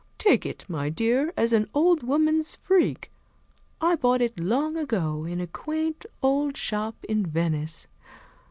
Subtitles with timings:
[0.17, 3.11] Take it, my dear, as an old woman's freak.
[3.79, 7.87] I bought it long ago in a quaint old shop in Venice.